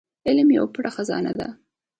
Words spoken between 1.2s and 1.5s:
ده.